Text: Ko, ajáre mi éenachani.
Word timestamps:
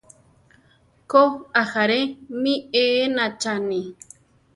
Ko, 1.11 1.21
ajáre 1.61 1.99
mi 2.41 2.53
éenachani. 2.81 3.81